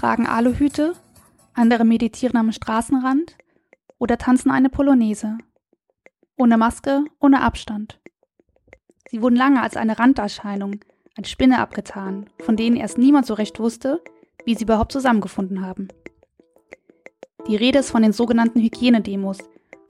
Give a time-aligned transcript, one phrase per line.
[0.00, 0.94] Tragen Aluhüte,
[1.52, 3.36] andere meditieren am Straßenrand
[3.98, 5.36] oder tanzen eine Polonaise.
[6.38, 8.00] Ohne Maske, ohne Abstand.
[9.10, 10.80] Sie wurden lange als eine Randerscheinung,
[11.18, 14.02] als Spinne abgetan, von denen erst niemand so recht wusste,
[14.46, 15.88] wie sie überhaupt zusammengefunden haben.
[17.46, 19.36] Die Rede ist von den sogenannten Hygienedemos,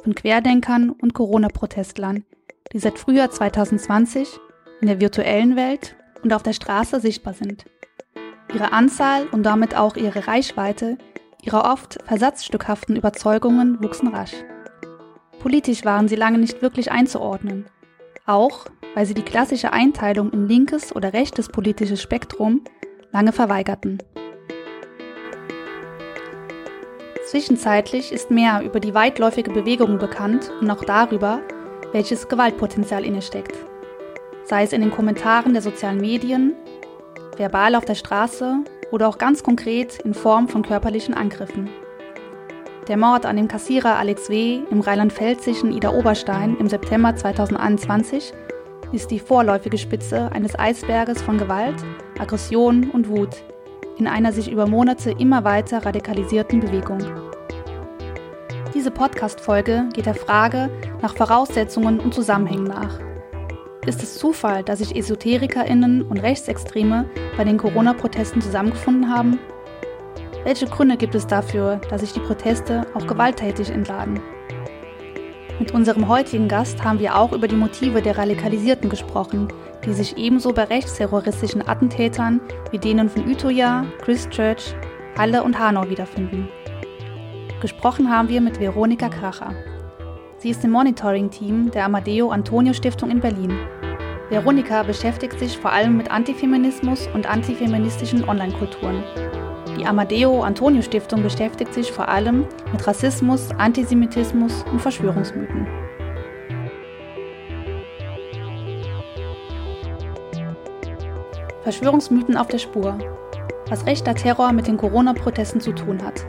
[0.02, 2.24] von Querdenkern und Corona-Protestlern,
[2.72, 4.40] die seit Frühjahr 2020
[4.80, 7.64] in der virtuellen Welt und auf der Straße sichtbar sind.
[8.52, 10.98] Ihre Anzahl und damit auch ihre Reichweite
[11.42, 14.34] ihrer oft versatzstückhaften Überzeugungen wuchsen rasch.
[15.38, 17.66] Politisch waren sie lange nicht wirklich einzuordnen,
[18.26, 22.62] auch weil sie die klassische Einteilung in linkes oder rechtes politisches Spektrum
[23.12, 23.98] lange verweigerten.
[27.26, 31.40] Zwischenzeitlich ist mehr über die weitläufige Bewegung bekannt und auch darüber,
[31.92, 33.56] welches Gewaltpotenzial innesteckt.
[34.44, 36.56] Sei es in den Kommentaren der sozialen Medien,
[37.36, 38.58] verbal auf der Straße
[38.90, 41.68] oder auch ganz konkret in Form von körperlichen Angriffen.
[42.88, 44.60] Der Mord an dem Kassierer Alex W.
[44.70, 48.32] im rheinland-pfälzischen Ida Oberstein im September 2021
[48.92, 51.76] ist die vorläufige Spitze eines Eisberges von Gewalt,
[52.18, 53.44] Aggression und Wut
[54.00, 57.00] in einer sich über Monate immer weiter radikalisierten Bewegung.
[58.74, 60.70] Diese Podcast-Folge geht der Frage
[61.02, 63.09] nach Voraussetzungen und Zusammenhängen nach.
[63.86, 69.38] Ist es Zufall, dass sich EsoterikerInnen und Rechtsextreme bei den Corona-Protesten zusammengefunden haben?
[70.44, 74.20] Welche Gründe gibt es dafür, dass sich die Proteste auch gewalttätig entladen?
[75.58, 79.48] Mit unserem heutigen Gast haben wir auch über die Motive der Radikalisierten gesprochen,
[79.86, 84.74] die sich ebenso bei rechtsterroristischen Attentätern wie denen von Utøya, Christchurch,
[85.16, 86.48] Halle und Hanau wiederfinden.
[87.62, 89.54] Gesprochen haben wir mit Veronika Kracher.
[90.40, 93.58] Sie ist im Monitoring-Team der Amadeo Antonio Stiftung in Berlin.
[94.30, 99.04] Veronika beschäftigt sich vor allem mit Antifeminismus und antifeministischen Online-Kulturen.
[99.76, 105.66] Die Amadeo Antonio Stiftung beschäftigt sich vor allem mit Rassismus, Antisemitismus und Verschwörungsmythen.
[111.64, 112.96] Verschwörungsmythen auf der Spur.
[113.68, 116.24] Was rechter Terror mit den Corona-Protesten zu tun hat.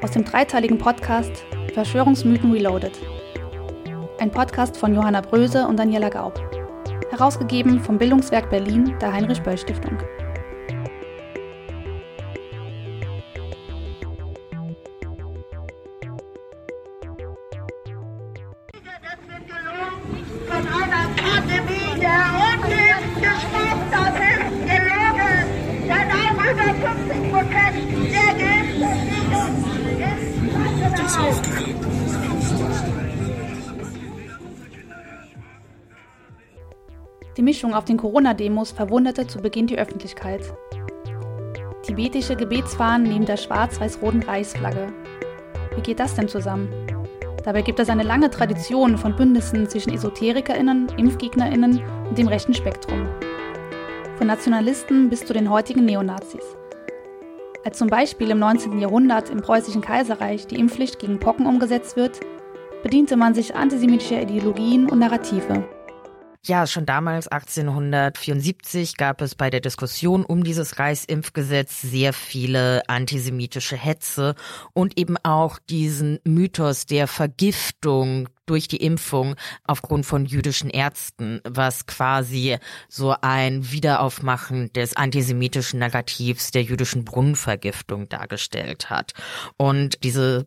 [0.00, 1.44] Aus dem dreiteiligen Podcast
[1.74, 2.92] Verschwörungsmythen Reloaded.
[4.18, 6.40] Ein Podcast von Johanna Bröse und Daniela Gaub.
[7.10, 9.98] Herausgegeben vom Bildungswerk Berlin der Heinrich Böll Stiftung.
[30.98, 31.65] Die
[37.46, 40.40] Mischung auf den Corona-Demos verwunderte zu Beginn die Öffentlichkeit.
[41.84, 44.88] Tibetische Gebetsfahnen neben der schwarz-weiß-roten Reichsflagge.
[45.76, 46.68] Wie geht das denn zusammen?
[47.44, 53.06] Dabei gibt es eine lange Tradition von Bündnissen zwischen EsoterikerInnen, ImpfgegnerInnen und dem rechten Spektrum.
[54.18, 56.56] Von Nationalisten bis zu den heutigen Neonazis.
[57.64, 58.80] Als zum Beispiel im 19.
[58.80, 62.18] Jahrhundert im preußischen Kaiserreich die Impfpflicht gegen Pocken umgesetzt wird,
[62.82, 65.64] bediente man sich antisemitischer Ideologien und Narrative.
[66.46, 73.76] Ja, schon damals 1874 gab es bei der Diskussion um dieses Reichsimpfgesetz sehr viele antisemitische
[73.76, 74.36] Hetze
[74.72, 79.34] und eben auch diesen Mythos der Vergiftung durch die Impfung
[79.64, 82.58] aufgrund von jüdischen Ärzten, was quasi
[82.88, 89.14] so ein Wiederaufmachen des antisemitischen Narrativs der jüdischen Brunnenvergiftung dargestellt hat.
[89.56, 90.46] Und diese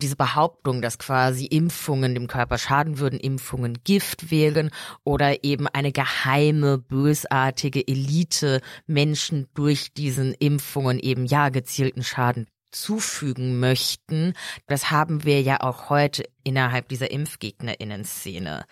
[0.00, 4.70] diese Behauptung, dass quasi Impfungen dem Körper schaden würden, Impfungen Gift wären
[5.04, 13.58] oder eben eine geheime, bösartige Elite Menschen durch diesen Impfungen eben ja gezielten Schaden zufügen
[13.58, 14.34] möchten.
[14.66, 18.66] Das haben wir ja auch heute innerhalb dieser Impfgegnerinnen-Szene.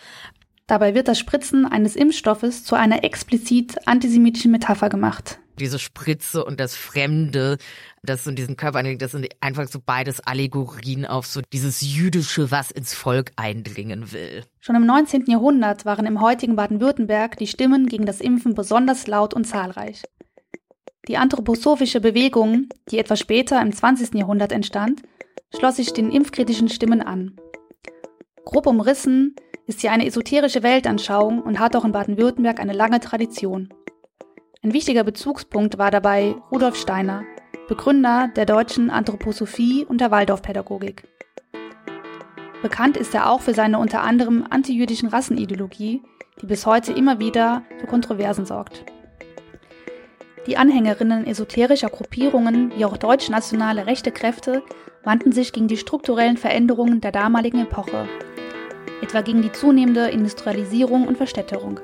[0.67, 6.61] Dabei wird das Spritzen eines Impfstoffes zu einer explizit antisemitischen Metapher gemacht diese Spritze und
[6.61, 7.59] das Fremde,
[8.03, 12.71] das in diesen Körper das sind einfach so beides Allegorien auf so dieses Jüdische, was
[12.71, 14.45] ins Volk eindringen will.
[14.61, 15.25] Schon im 19.
[15.27, 20.03] Jahrhundert waren im heutigen Baden-Württemberg die Stimmen gegen das Impfen besonders laut und zahlreich.
[21.09, 24.15] Die anthroposophische Bewegung, die etwas später im 20.
[24.15, 25.03] Jahrhundert entstand,
[25.57, 27.37] schloss sich den impfkritischen Stimmen an.
[28.45, 29.37] Grob umrissen
[29.67, 33.73] ist sie eine esoterische Weltanschauung und hat auch in Baden-Württemberg eine lange Tradition.
[34.63, 37.25] Ein wichtiger Bezugspunkt war dabei Rudolf Steiner,
[37.69, 41.05] Begründer der deutschen Anthroposophie und der Waldorfpädagogik.
[42.63, 46.03] Bekannt ist er auch für seine unter anderem antijüdischen Rassenideologie,
[46.41, 48.85] die bis heute immer wieder für Kontroversen sorgt.
[50.47, 54.63] Die Anhängerinnen esoterischer Gruppierungen wie auch deutschnationale rechte Kräfte
[55.05, 58.09] wandten sich gegen die strukturellen Veränderungen der damaligen Epoche,
[59.03, 61.81] etwa gegen die zunehmende Industrialisierung und Verstädterung.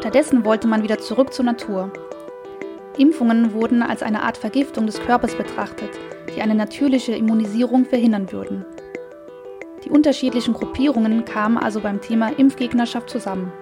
[0.00, 1.92] Stattdessen wollte man wieder zurück zur Natur.
[2.96, 5.90] Impfungen wurden als eine Art Vergiftung des Körpers betrachtet,
[6.34, 8.64] die eine natürliche Immunisierung verhindern würden.
[9.84, 13.52] Die unterschiedlichen Gruppierungen kamen also beim Thema Impfgegnerschaft zusammen.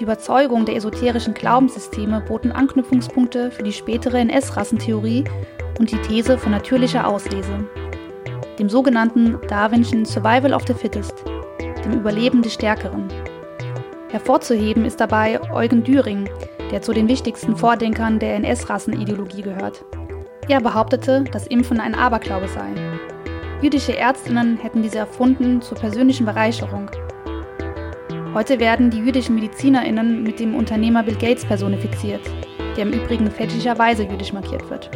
[0.00, 5.22] Die Überzeugung der esoterischen Glaubenssysteme boten Anknüpfungspunkte für die spätere NS-Rassentheorie
[5.78, 7.64] und die These von natürlicher Auslese,
[8.58, 11.22] dem sogenannten Darwinschen Survival of the Fittest,
[11.84, 13.06] dem Überleben des Stärkeren.
[14.10, 16.28] Hervorzuheben ist dabei Eugen Düring,
[16.70, 19.84] der zu den wichtigsten Vordenkern der NS-Rassenideologie gehört.
[20.48, 22.68] Er behauptete, dass Impfen ein Aberglaube sei.
[23.60, 26.90] Jüdische Ärztinnen hätten diese erfunden zur persönlichen Bereicherung
[28.34, 32.20] Heute werden die jüdischen MedizinerInnen mit dem Unternehmer Bill Gates personifiziert,
[32.76, 34.90] der im Übrigen fälschlicherweise jüdisch markiert wird.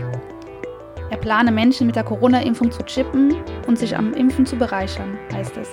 [1.11, 3.35] Er plane Menschen mit der Corona-Impfung zu chippen
[3.67, 5.69] und sich am Impfen zu bereichern, heißt es.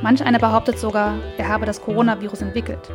[0.00, 2.92] Manch einer behauptet sogar, er habe das Coronavirus entwickelt.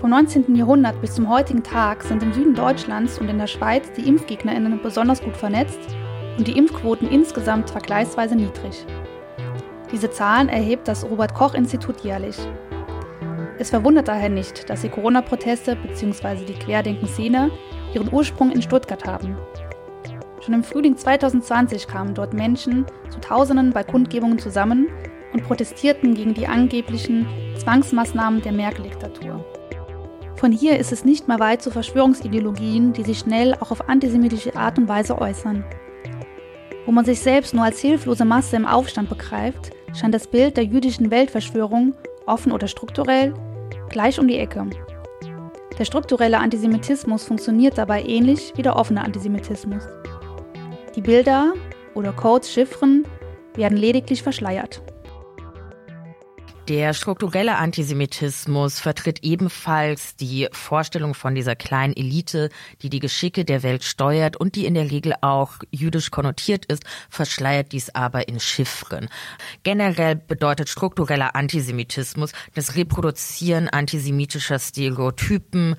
[0.00, 0.56] Vom 19.
[0.56, 4.82] Jahrhundert bis zum heutigen Tag sind im Süden Deutschlands und in der Schweiz die ImpfgegnerInnen
[4.82, 5.78] besonders gut vernetzt
[6.36, 8.84] und die Impfquoten insgesamt vergleichsweise niedrig.
[9.92, 12.36] Diese Zahlen erhebt das Robert Koch Institut jährlich.
[13.58, 16.44] Es verwundert daher nicht, dass die Corona-Proteste bzw.
[16.44, 17.50] die Querdenken-Szene
[17.94, 19.36] ihren Ursprung in Stuttgart haben.
[20.40, 24.88] Schon im Frühling 2020 kamen dort Menschen zu Tausenden bei Kundgebungen zusammen
[25.32, 27.26] und protestierten gegen die angeblichen
[27.58, 29.44] Zwangsmaßnahmen der Merkel-Diktatur.
[30.36, 34.56] Von hier ist es nicht mehr weit zu Verschwörungsideologien, die sich schnell auch auf antisemitische
[34.56, 35.64] Art und Weise äußern.
[36.86, 40.64] Wo man sich selbst nur als hilflose Masse im Aufstand begreift, scheint das Bild der
[40.64, 41.94] jüdischen Weltverschwörung,
[42.26, 43.34] offen oder strukturell,
[43.90, 44.66] gleich um die Ecke.
[45.78, 49.84] Der strukturelle Antisemitismus funktioniert dabei ähnlich wie der offene Antisemitismus.
[50.96, 51.52] Die Bilder
[51.94, 53.06] oder Codes, Chiffren
[53.54, 54.82] werden lediglich verschleiert.
[56.70, 62.48] Der strukturelle Antisemitismus vertritt ebenfalls die Vorstellung von dieser kleinen Elite,
[62.80, 66.84] die die Geschicke der Welt steuert und die in der Regel auch jüdisch konnotiert ist,
[67.08, 69.08] verschleiert dies aber in Chiffren.
[69.64, 75.74] Generell bedeutet struktureller Antisemitismus das Reproduzieren antisemitischer Stereotypen,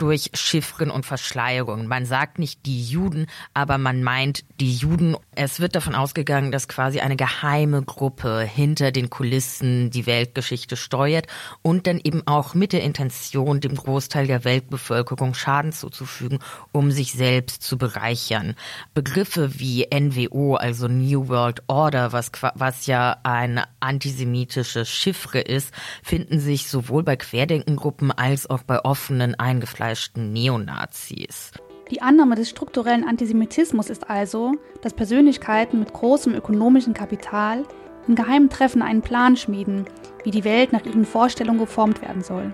[0.00, 1.86] durch Chiffren und Verschleierungen.
[1.86, 5.14] Man sagt nicht die Juden, aber man meint die Juden.
[5.34, 11.26] Es wird davon ausgegangen, dass quasi eine geheime Gruppe hinter den Kulissen die Weltgeschichte steuert
[11.60, 16.38] und dann eben auch mit der Intention, dem Großteil der Weltbevölkerung Schaden zuzufügen,
[16.72, 18.54] um sich selbst zu bereichern.
[18.94, 26.40] Begriffe wie NWO, also New World Order, was, was ja eine antisemitische Chiffre ist, finden
[26.40, 31.52] sich sowohl bei Querdenkengruppen als auch bei offenen eingefleischten eingefleischten Neonazis.
[31.90, 34.52] Die Annahme des strukturellen Antisemitismus ist also,
[34.82, 37.64] dass Persönlichkeiten mit großem ökonomischen Kapital
[38.06, 39.86] in geheimen Treffen einen Plan schmieden,
[40.22, 42.52] wie die Welt nach ihren Vorstellungen geformt werden soll.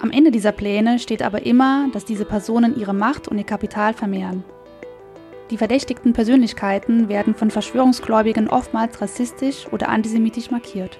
[0.00, 3.94] Am Ende dieser Pläne steht aber immer, dass diese Personen ihre Macht und ihr Kapital
[3.94, 4.44] vermehren.
[5.50, 10.98] Die verdächtigten Persönlichkeiten werden von Verschwörungsgläubigen oftmals rassistisch oder antisemitisch markiert.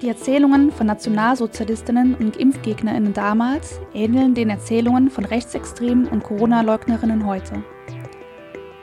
[0.00, 7.64] Die Erzählungen von Nationalsozialistinnen und Impfgegnerinnen damals ähneln den Erzählungen von Rechtsextremen und Corona-Leugnerinnen heute.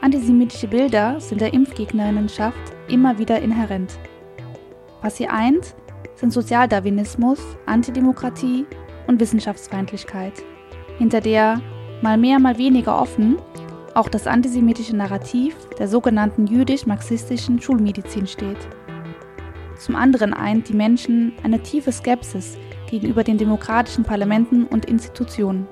[0.02, 3.98] Antisemitische Bilder sind der Impfgegnerinnenschaft immer wieder inhärent.
[5.02, 5.74] Was sie eint,
[6.16, 8.66] sind Sozialdarwinismus, Antidemokratie
[9.08, 10.34] und Wissenschaftsfeindlichkeit,
[10.98, 11.62] hinter der,
[12.02, 13.38] mal mehr, mal weniger offen,
[13.94, 18.68] auch das antisemitische Narrativ der sogenannten jüdisch-marxistischen Schulmedizin steht.
[19.78, 22.58] Zum anderen eint die Menschen eine tiefe Skepsis
[22.90, 25.68] gegenüber den demokratischen Parlamenten und Institutionen.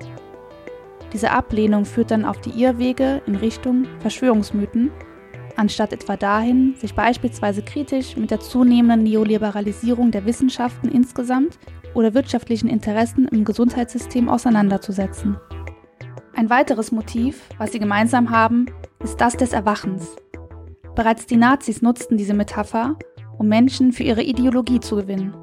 [1.12, 4.90] Diese Ablehnung führt dann auf die Irrwege in Richtung Verschwörungsmythen,
[5.56, 11.58] anstatt etwa dahin, sich beispielsweise kritisch mit der zunehmenden Neoliberalisierung der Wissenschaften insgesamt
[11.94, 15.36] oder wirtschaftlichen Interessen im Gesundheitssystem auseinanderzusetzen.
[16.34, 18.66] Ein weiteres Motiv, was sie gemeinsam haben,
[19.02, 20.16] ist das des Erwachens.
[20.96, 22.96] Bereits die Nazis nutzten diese Metapher,
[23.38, 25.34] um Menschen für ihre Ideologie zu gewinnen.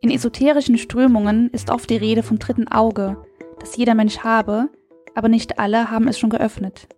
[0.00, 3.16] In esoterischen Strömungen ist oft die Rede vom dritten Auge,
[3.58, 4.68] das jeder Mensch habe,
[5.14, 6.88] aber nicht alle haben es schon geöffnet.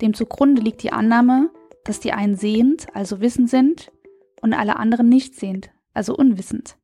[0.00, 1.50] Dem zugrunde liegt die Annahme,
[1.84, 3.92] dass die einen sehend, also wissend sind,
[4.40, 6.76] und alle anderen nicht sehend, also unwissend.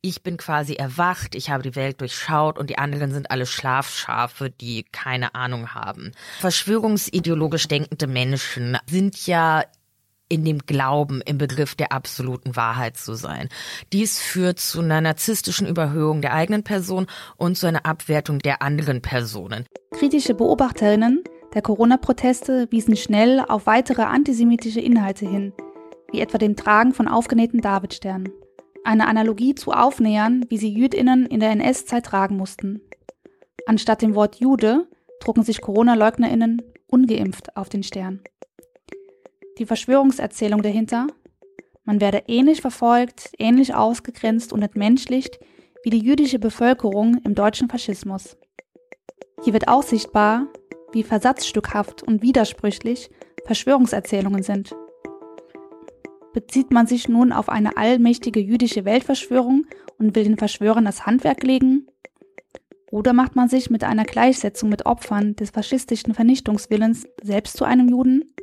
[0.00, 4.50] Ich bin quasi erwacht, ich habe die Welt durchschaut und die anderen sind alle Schlafschafe,
[4.50, 6.12] die keine Ahnung haben.
[6.38, 9.64] Verschwörungsideologisch denkende Menschen sind ja
[10.32, 13.50] in dem Glauben, im Begriff der absoluten Wahrheit zu sein.
[13.92, 19.02] Dies führt zu einer narzisstischen Überhöhung der eigenen Person und zu einer Abwertung der anderen
[19.02, 19.66] Personen.
[19.90, 21.22] Kritische Beobachterinnen
[21.52, 25.52] der Corona-Proteste wiesen schnell auf weitere antisemitische Inhalte hin,
[26.10, 28.32] wie etwa dem Tragen von aufgenähten Davidsternen.
[28.84, 32.80] Eine Analogie zu Aufnähern, wie sie Jüdinnen in der NS-Zeit tragen mussten.
[33.66, 34.88] Anstatt dem Wort Jude
[35.20, 38.22] drucken sich Corona-LeugnerInnen ungeimpft auf den Stern.
[39.58, 41.06] Die Verschwörungserzählung dahinter?
[41.84, 45.38] Man werde ähnlich verfolgt, ähnlich ausgegrenzt und entmenschlicht
[45.84, 48.36] wie die jüdische Bevölkerung im deutschen Faschismus.
[49.42, 50.46] Hier wird auch sichtbar,
[50.92, 53.10] wie versatzstückhaft und widersprüchlich
[53.44, 54.74] Verschwörungserzählungen sind.
[56.32, 59.66] Bezieht man sich nun auf eine allmächtige jüdische Weltverschwörung
[59.98, 61.88] und will den Verschwörern das Handwerk legen?
[62.90, 67.88] Oder macht man sich mit einer Gleichsetzung mit Opfern des faschistischen Vernichtungswillens selbst zu einem
[67.88, 68.34] Juden?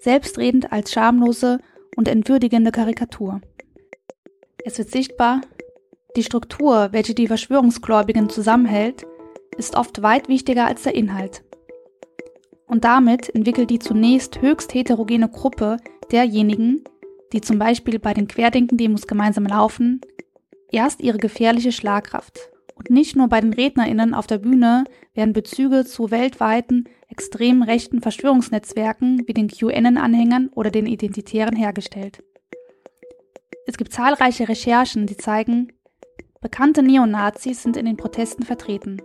[0.00, 1.60] Selbstredend als schamlose
[1.94, 3.40] und entwürdigende Karikatur.
[4.64, 5.42] Es wird sichtbar,
[6.16, 9.06] die Struktur, welche die Verschwörungsgläubigen zusammenhält,
[9.58, 11.44] ist oft weit wichtiger als der Inhalt.
[12.66, 15.76] Und damit entwickelt die zunächst höchst heterogene Gruppe
[16.10, 16.82] derjenigen,
[17.32, 20.00] die zum Beispiel bei den Querdenken-Demos gemeinsam laufen,
[20.72, 25.84] erst ihre gefährliche Schlagkraft und nicht nur bei den RednerInnen auf der Bühne werden Bezüge
[25.84, 32.22] zu weltweiten, extrem rechten Verschwörungsnetzwerken wie den QAnon-Anhängern oder den Identitären hergestellt.
[33.66, 35.72] Es gibt zahlreiche Recherchen, die zeigen,
[36.40, 39.02] bekannte Neonazis sind in den Protesten vertreten.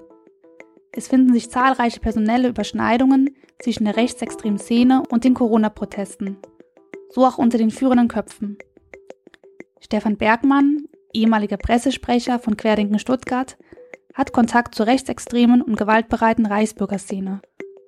[0.91, 6.37] Es finden sich zahlreiche personelle Überschneidungen zwischen der rechtsextremen Szene und den Corona-Protesten.
[7.09, 8.57] So auch unter den führenden Köpfen.
[9.81, 13.57] Stefan Bergmann, ehemaliger Pressesprecher von Querdenken Stuttgart,
[14.13, 17.41] hat Kontakt zur rechtsextremen und gewaltbereiten Reichsbürgerszene.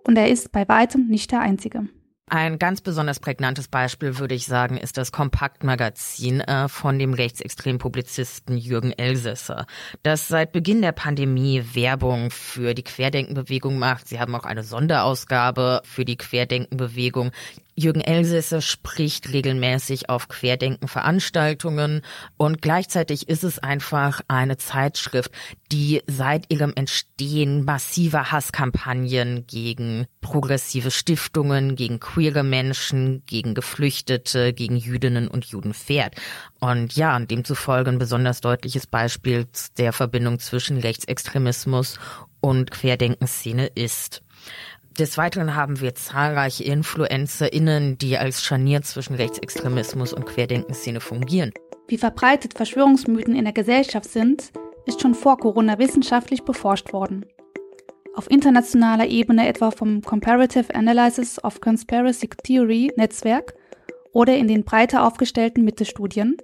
[0.07, 1.87] Und er ist bei weitem nicht der Einzige.
[2.29, 7.79] Ein ganz besonders prägnantes Beispiel, würde ich sagen, ist das Kompaktmagazin äh, von dem rechtsextremen
[7.79, 9.65] Publizisten Jürgen Elsässer,
[10.03, 14.09] das seit Beginn der Pandemie Werbung für die Querdenkenbewegung macht.
[14.09, 17.31] Sie haben auch eine Sonderausgabe für die Querdenkenbewegung.
[17.79, 22.01] Jürgen Elsässer spricht regelmäßig auf Querdenken-Veranstaltungen
[22.35, 25.31] und gleichzeitig ist es einfach eine Zeitschrift,
[25.71, 34.75] die seit ihrem Entstehen massive Hasskampagnen gegen progressive Stiftungen, gegen queere Menschen, gegen Geflüchtete, gegen
[34.75, 36.15] Jüdinnen und Juden fährt.
[36.59, 39.45] Und ja, demzufolge ein besonders deutliches Beispiel
[39.77, 41.99] der Verbindung zwischen Rechtsextremismus
[42.41, 44.23] und Querdenkenszene ist.
[44.99, 51.51] Des Weiteren haben wir zahlreiche InfluencerInnen, die als Scharnier zwischen Rechtsextremismus und Querdenkenszene fungieren.
[51.87, 54.51] Wie verbreitet Verschwörungsmythen in der Gesellschaft sind,
[54.87, 57.27] ist schon vor Corona wissenschaftlich beforscht worden.
[58.15, 63.53] Auf internationaler Ebene etwa vom Comparative Analysis of Conspiracy Theory Netzwerk
[64.13, 66.37] oder in den breiter aufgestellten Mitte-Studien,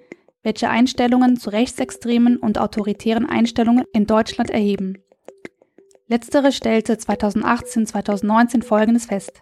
[0.43, 5.02] welche Einstellungen zu rechtsextremen und autoritären Einstellungen in Deutschland erheben.
[6.07, 9.41] Letztere stellte 2018-2019 Folgendes fest.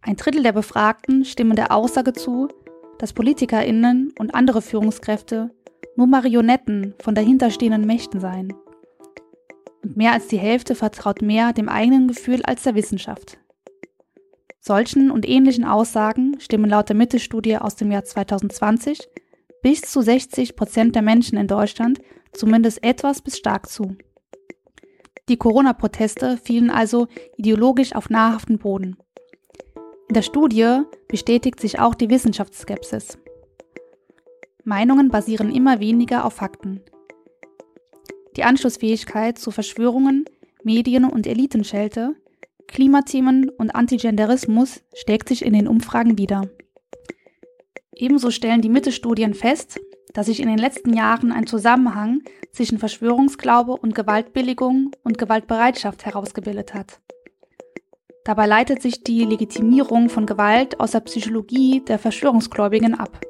[0.00, 2.48] Ein Drittel der Befragten stimmen der Aussage zu,
[2.98, 5.50] dass PolitikerInnen und andere Führungskräfte
[5.96, 8.52] nur Marionetten von dahinterstehenden Mächten seien.
[9.84, 13.38] Und mehr als die Hälfte vertraut mehr dem eigenen Gefühl als der Wissenschaft.
[14.58, 19.08] Solchen und ähnlichen Aussagen stimmen laut der Mitte-Studie aus dem Jahr 2020
[19.62, 22.00] bis zu 60 Prozent der Menschen in Deutschland
[22.32, 23.96] zumindest etwas bis stark zu.
[25.28, 28.96] Die Corona-Proteste fielen also ideologisch auf nahrhaften Boden.
[30.08, 33.18] In der Studie bestätigt sich auch die Wissenschaftsskepsis.
[34.64, 36.82] Meinungen basieren immer weniger auf Fakten.
[38.36, 40.24] Die Anschlussfähigkeit zu Verschwörungen,
[40.64, 42.14] Medien und Elitenschelte,
[42.66, 46.48] Klimathemen und Antigenderismus steckt sich in den Umfragen wieder.
[47.94, 49.78] Ebenso stellen die Mitte-Studien fest,
[50.14, 56.74] dass sich in den letzten Jahren ein Zusammenhang zwischen Verschwörungsglaube und Gewaltbilligung und Gewaltbereitschaft herausgebildet
[56.74, 57.00] hat.
[58.24, 63.20] Dabei leitet sich die Legitimierung von Gewalt aus der Psychologie der Verschwörungsgläubigen ab.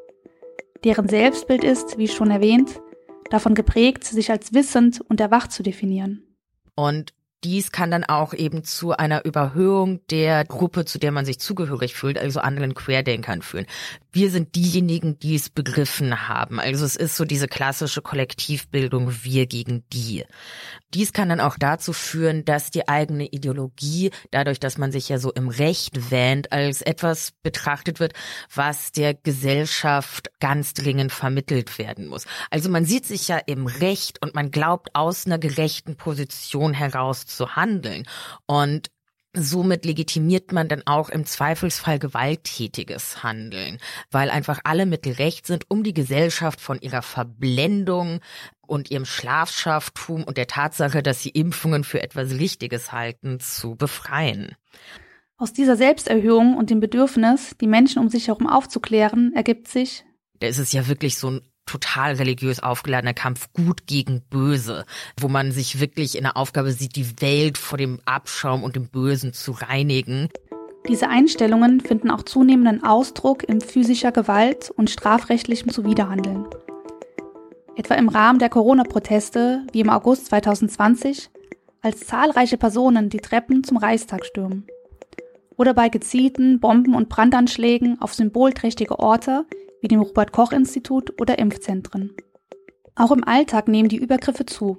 [0.85, 2.81] Deren Selbstbild ist, wie schon erwähnt,
[3.31, 6.25] davon geprägt, sich als wissend und erwacht zu definieren.
[6.75, 11.41] Und dies kann dann auch eben zu einer Überhöhung der Gruppe, zu der man sich
[11.41, 13.67] zugehörig fühlt, also anderen Querdenkern führen.
[14.15, 16.61] Wir sind diejenigen, die es begriffen haben.
[16.61, 20.25] Also es ist so diese klassische Kollektivbildung wir gegen die.
[20.93, 25.19] Dies kann dann auch dazu führen, dass die eigene Ideologie, dadurch, dass man sich ja
[25.19, 28.13] so im Recht wähnt, als etwas betrachtet wird,
[28.55, 32.27] was der Gesellschaft ganz dringend vermittelt werden muss.
[32.51, 37.25] Also man sieht sich ja im Recht und man glaubt aus einer gerechten Position heraus
[37.25, 38.07] zu handeln.
[38.45, 38.91] Und
[39.35, 43.79] Somit legitimiert man dann auch im Zweifelsfall gewalttätiges Handeln,
[44.11, 48.21] weil einfach alle Mittel recht sind, um die Gesellschaft von ihrer Verblendung
[48.61, 54.55] und ihrem Schlafschaftum und der Tatsache, dass sie Impfungen für etwas Richtiges halten, zu befreien.
[55.39, 60.05] Aus dieser Selbsterhöhung und dem Bedürfnis, die Menschen um sich herum aufzuklären, ergibt sich,
[60.41, 64.85] da ist es ja wirklich so ein total religiös aufgeladener Kampf gut gegen böse,
[65.21, 68.89] wo man sich wirklich in der Aufgabe sieht, die Welt vor dem Abschaum und dem
[68.89, 70.29] Bösen zu reinigen.
[70.89, 76.47] Diese Einstellungen finden auch zunehmenden Ausdruck in physischer Gewalt und strafrechtlichem Zuwiderhandeln.
[77.77, 81.31] Etwa im Rahmen der Corona-Proteste, wie im August 2020,
[81.81, 84.67] als zahlreiche Personen die Treppen zum Reichstag stürmen.
[85.57, 89.47] Oder bei gezielten Bomben- und Brandanschlägen auf symbolträchtige Orte
[89.83, 92.15] wie dem Robert Koch Institut oder Impfzentren.
[92.95, 94.79] Auch im Alltag nehmen die Übergriffe zu.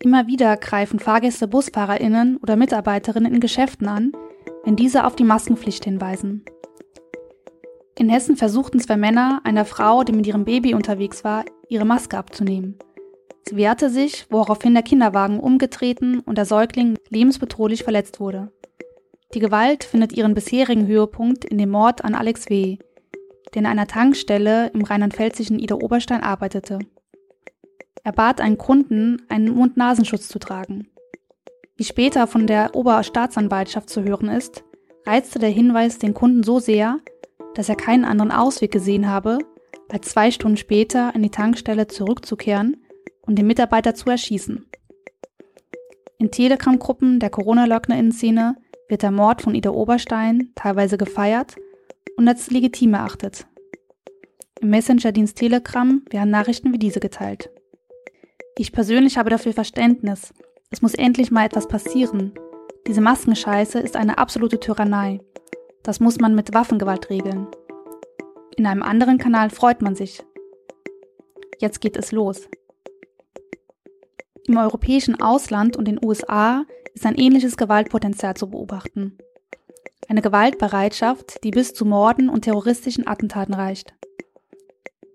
[0.00, 4.12] Immer wieder greifen Fahrgäste Busfahrerinnen oder Mitarbeiterinnen in Geschäften an,
[4.64, 6.44] wenn diese auf die Maskenpflicht hinweisen.
[7.96, 12.16] In Hessen versuchten zwei Männer einer Frau, die mit ihrem Baby unterwegs war, ihre Maske
[12.16, 12.78] abzunehmen.
[13.48, 18.52] Sie wehrte sich, woraufhin der Kinderwagen umgetreten und der Säugling lebensbedrohlich verletzt wurde.
[19.34, 22.78] Die Gewalt findet ihren bisherigen Höhepunkt in dem Mord an Alex W.,
[23.54, 26.78] der in einer Tankstelle im rheinland-pfälzischen Ida Oberstein arbeitete.
[28.04, 30.88] Er bat einen Kunden, einen Mund-Nasenschutz zu tragen.
[31.76, 34.64] Wie später von der Oberstaatsanwaltschaft zu hören ist,
[35.06, 36.98] reizte der Hinweis den Kunden so sehr,
[37.54, 39.38] dass er keinen anderen Ausweg gesehen habe,
[39.88, 42.76] als zwei Stunden später an die Tankstelle zurückzukehren
[43.22, 44.66] und den Mitarbeiter zu erschießen.
[46.18, 48.56] In Telegram-Gruppen der Corona-LeugnerInnen-Szene
[48.88, 51.56] wird der Mord von Ida Oberstein teilweise gefeiert
[52.16, 53.46] und als legitim erachtet.
[54.60, 57.50] Im Messenger-Dienst Telegram werden Nachrichten wie diese geteilt.
[58.56, 60.34] Ich persönlich habe dafür Verständnis.
[60.70, 62.32] Es muss endlich mal etwas passieren.
[62.86, 65.20] Diese Maskenscheiße ist eine absolute Tyrannei.
[65.84, 67.46] Das muss man mit Waffengewalt regeln.
[68.56, 70.24] In einem anderen Kanal freut man sich.
[71.60, 72.48] Jetzt geht es los.
[74.48, 79.18] Im europäischen Ausland und den USA ist ein ähnliches Gewaltpotenzial zu beobachten.
[80.10, 83.92] Eine Gewaltbereitschaft, die bis zu Morden und terroristischen Attentaten reicht.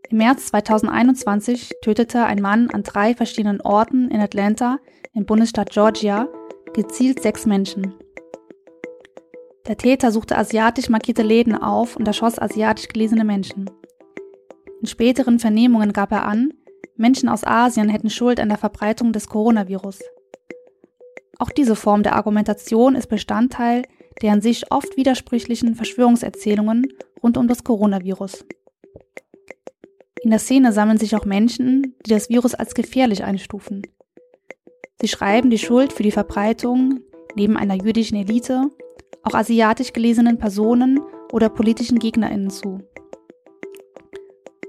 [0.09, 4.77] Im März 2021 tötete ein Mann an drei verschiedenen Orten in Atlanta
[5.13, 6.27] im Bundesstaat Georgia
[6.73, 7.95] gezielt sechs Menschen.
[9.67, 13.71] Der Täter suchte asiatisch markierte Läden auf und erschoss asiatisch gelesene Menschen.
[14.79, 16.53] In späteren Vernehmungen gab er an,
[16.97, 20.01] Menschen aus Asien hätten Schuld an der Verbreitung des Coronavirus.
[21.39, 23.81] Auch diese Form der Argumentation ist Bestandteil
[24.21, 26.87] der an sich oft widersprüchlichen Verschwörungserzählungen
[27.21, 28.45] rund um das Coronavirus.
[30.21, 33.81] In der Szene sammeln sich auch Menschen, die das Virus als gefährlich einstufen.
[35.01, 37.01] Sie schreiben die Schuld für die Verbreitung
[37.35, 38.69] neben einer jüdischen Elite
[39.23, 40.99] auch asiatisch gelesenen Personen
[41.31, 42.81] oder politischen Gegnerinnen zu.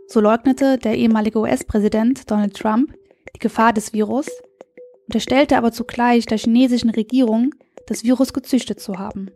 [0.09, 2.95] So leugnete der ehemalige US-Präsident Donald Trump
[3.35, 4.29] die Gefahr des Virus,
[5.07, 7.55] unterstellte aber zugleich der chinesischen Regierung,
[7.87, 9.31] das Virus gezüchtet zu haben.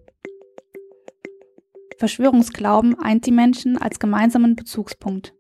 [1.99, 5.35] Verschwörungsglauben eint die Menschen als gemeinsamen Bezugspunkt.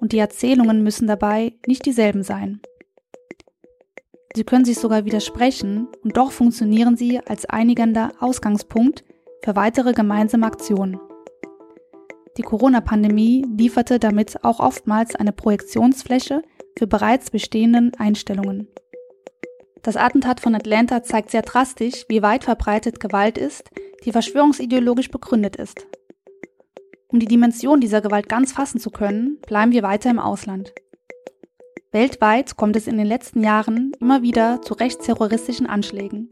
[0.00, 2.60] Und die Erzählungen müssen dabei nicht dieselben sein.
[4.36, 9.04] Sie können sich sogar widersprechen und doch funktionieren sie als einigender Ausgangspunkt
[9.42, 10.98] für weitere gemeinsame Aktionen.
[12.36, 16.42] Die Corona-Pandemie lieferte damit auch oftmals eine Projektionsfläche
[16.76, 18.66] für bereits bestehenden Einstellungen.
[19.84, 23.70] Das Attentat von Atlanta zeigt sehr drastisch, wie weit verbreitet Gewalt ist,
[24.06, 25.86] die verschwörungsideologisch begründet ist.
[27.08, 30.72] Um die Dimension dieser Gewalt ganz fassen zu können, bleiben wir weiter im Ausland.
[31.92, 36.30] Weltweit kommt es in den letzten Jahren immer wieder zu rechtsterroristischen Anschlägen.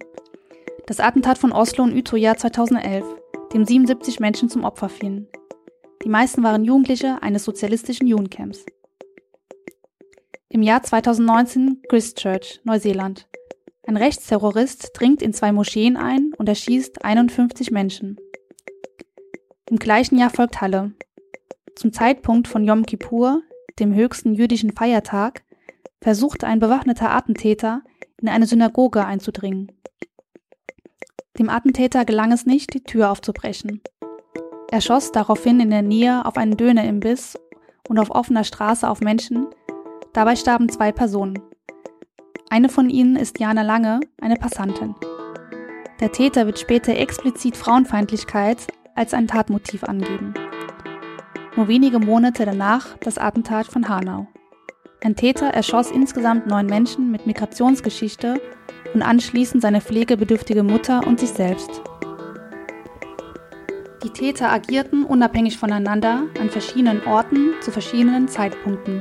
[0.86, 3.04] Das Attentat von Oslo und Utøya 2011,
[3.52, 5.28] dem 77 Menschen zum Opfer fielen.
[6.02, 8.64] Die meisten waren Jugendliche eines sozialistischen Jugendcamps.
[10.48, 13.28] Im Jahr 2019 Christchurch, Neuseeland.
[13.84, 18.18] Ein Rechtsterrorist dringt in zwei Moscheen ein und erschießt 51 Menschen.
[19.68, 20.92] Im gleichen Jahr folgt Halle.
[21.74, 23.42] Zum Zeitpunkt von Yom Kippur,
[23.78, 25.42] dem höchsten jüdischen Feiertag,
[26.00, 27.82] versuchte ein bewaffneter Attentäter
[28.20, 29.72] in eine Synagoge einzudringen.
[31.38, 33.80] Dem Attentäter gelang es nicht, die Tür aufzubrechen.
[34.70, 37.38] Er schoss daraufhin in der Nähe auf einen Dönerimbiss
[37.88, 39.48] und auf offener Straße auf Menschen.
[40.12, 41.38] Dabei starben zwei Personen.
[42.52, 44.94] Eine von ihnen ist Jana Lange, eine Passantin.
[46.00, 50.34] Der Täter wird später explizit Frauenfeindlichkeit als ein Tatmotiv angeben.
[51.56, 54.26] Nur wenige Monate danach das Attentat von Hanau.
[55.02, 58.38] Ein Täter erschoss insgesamt neun Menschen mit Migrationsgeschichte
[58.92, 61.80] und anschließend seine pflegebedürftige Mutter und sich selbst.
[64.04, 69.00] Die Täter agierten unabhängig voneinander an verschiedenen Orten zu verschiedenen Zeitpunkten.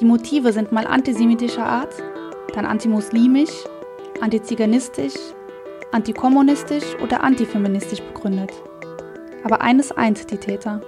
[0.00, 1.92] Die Motive sind mal antisemitischer Art,
[2.54, 3.64] dann antimuslimisch,
[4.20, 5.14] antiziganistisch,
[5.92, 8.52] antikommunistisch oder antifeministisch begründet.
[9.44, 10.80] Aber eines eint die Täter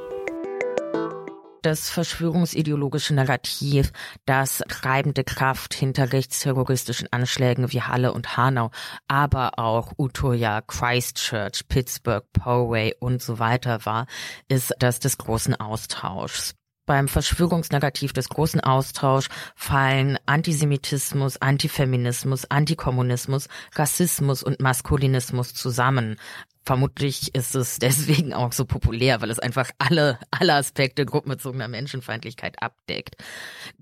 [1.64, 3.92] das verschwörungsideologische Narrativ,
[4.26, 8.70] das treibende Kraft hinter rechtsterroristischen Anschlägen wie Halle und Hanau,
[9.08, 14.06] aber auch Utoya, Christchurch, Pittsburgh, Poway und so weiter war,
[14.48, 16.54] ist das des großen Austauschs.
[16.86, 26.16] Beim Verschwörungsnarrativ des großen Austauschs fallen Antisemitismus, Antifeminismus, Antikommunismus, Rassismus und Maskulinismus zusammen.
[26.64, 32.62] Vermutlich ist es deswegen auch so populär, weil es einfach alle, alle Aspekte gruppenbezogener Menschenfeindlichkeit
[32.62, 33.16] abdeckt.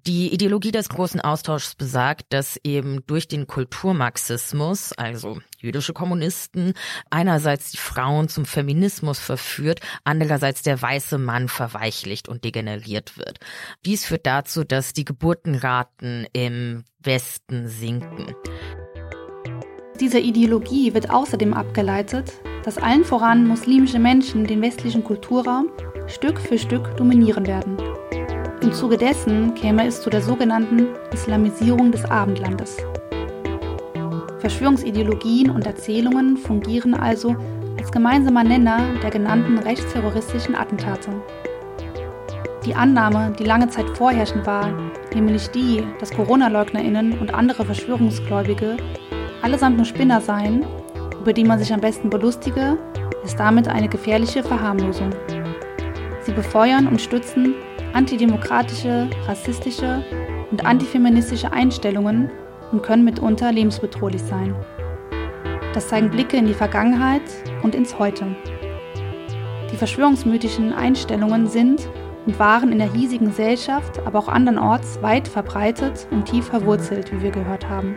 [0.06, 6.74] Die Ideologie des großen Austauschs besagt, dass eben durch den Kulturmarxismus, also jüdische Kommunisten,
[7.10, 13.38] einerseits die Frauen zum Feminismus verführt, andererseits der weiße Mann verweichlicht und degeneriert wird.
[13.84, 18.34] Dies führt dazu, dass die Geburtenraten im Westen sinken.
[20.00, 22.32] Diese Ideologie wird außerdem abgeleitet,
[22.64, 25.68] dass allen voran muslimische Menschen den westlichen Kulturraum
[26.06, 27.76] Stück für Stück dominieren werden.
[28.62, 32.76] Im Zuge dessen käme es zu der sogenannten Islamisierung des Abendlandes.
[34.38, 37.36] Verschwörungsideologien und Erzählungen fungieren also
[37.78, 41.10] als gemeinsamer Nenner der genannten rechtsterroristischen Attentate.
[42.64, 44.72] Die Annahme, die lange Zeit vorherrschend war,
[45.12, 48.76] nämlich die, dass Corona-Leugnerinnen und andere Verschwörungsgläubige
[49.42, 50.64] allesamt nur Spinner seien
[51.22, 52.76] über die man sich am besten belustige,
[53.24, 55.10] ist damit eine gefährliche Verharmlosung.
[56.22, 57.54] Sie befeuern und stützen
[57.92, 60.04] antidemokratische, rassistische
[60.50, 62.28] und antifeministische Einstellungen
[62.72, 64.52] und können mitunter lebensbedrohlich sein.
[65.74, 67.22] Das zeigen Blicke in die Vergangenheit
[67.62, 68.34] und ins Heute.
[69.70, 71.88] Die verschwörungsmythischen Einstellungen sind
[72.26, 77.22] und waren in der hiesigen Gesellschaft, aber auch andernorts weit verbreitet und tief verwurzelt, wie
[77.22, 77.94] wir gehört haben.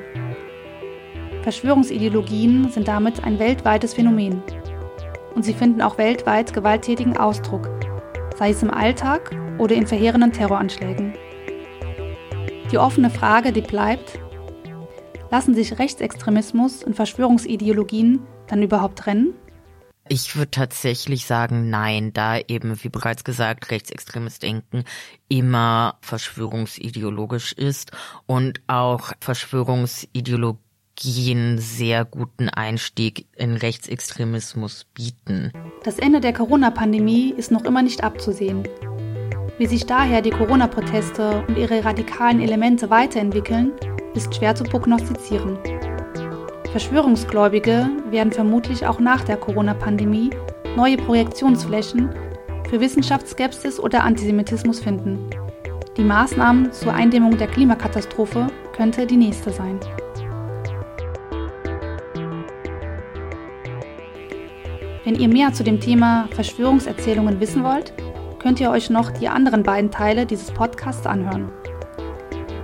[1.46, 4.42] Verschwörungsideologien sind damit ein weltweites Phänomen.
[5.36, 7.70] Und sie finden auch weltweit gewalttätigen Ausdruck,
[8.36, 9.30] sei es im Alltag
[9.60, 11.14] oder in verheerenden Terroranschlägen.
[12.72, 14.18] Die offene Frage, die bleibt,
[15.30, 19.36] lassen sich Rechtsextremismus und Verschwörungsideologien dann überhaupt trennen?
[20.08, 24.84] Ich würde tatsächlich sagen, nein, da eben, wie bereits gesagt, rechtsextremes Denken
[25.28, 27.92] immer verschwörungsideologisch ist
[28.26, 30.65] und auch Verschwörungsideologie
[31.04, 35.52] einen sehr guten Einstieg in Rechtsextremismus bieten.
[35.84, 38.68] Das Ende der Corona-Pandemie ist noch immer nicht abzusehen.
[39.58, 43.72] Wie sich daher die Corona-Proteste und ihre radikalen Elemente weiterentwickeln,
[44.14, 45.58] ist schwer zu prognostizieren.
[46.72, 50.30] Verschwörungsgläubige werden vermutlich auch nach der Corona-Pandemie
[50.76, 52.10] neue Projektionsflächen
[52.70, 55.30] für Wissenschaftsskepsis oder Antisemitismus finden.
[55.96, 59.80] Die Maßnahmen zur Eindämmung der Klimakatastrophe könnte die nächste sein.
[65.06, 67.94] Wenn ihr mehr zu dem Thema Verschwörungserzählungen wissen wollt,
[68.40, 71.52] könnt ihr euch noch die anderen beiden Teile dieses Podcasts anhören.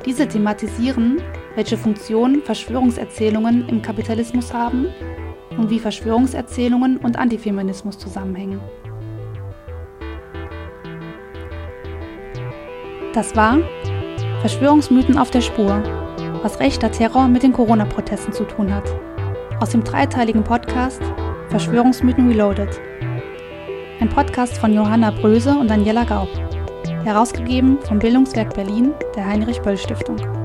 [0.07, 1.21] Diese thematisieren,
[1.53, 4.87] welche Funktion Verschwörungserzählungen im Kapitalismus haben
[5.55, 8.59] und wie Verschwörungserzählungen und Antifeminismus zusammenhängen.
[13.13, 13.59] Das war
[14.39, 15.83] Verschwörungsmythen auf der Spur,
[16.41, 18.91] was rechter Terror mit den Corona-Protesten zu tun hat.
[19.59, 21.03] Aus dem dreiteiligen Podcast
[21.51, 22.79] Verschwörungsmythen Reloaded.
[23.99, 26.29] Ein Podcast von Johanna Bröse und Daniela Gaub.
[27.03, 30.40] Herausgegeben vom Bildungswerk Berlin der Heinrich Böll Stiftung.